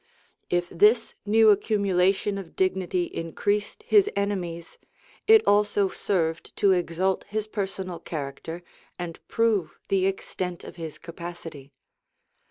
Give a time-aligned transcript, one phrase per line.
[0.49, 4.79] If this new accumulation of dignity increased his enemies,
[5.27, 8.63] it also served to exalt his personal character,
[8.97, 11.71] and prove the extent of his capacity.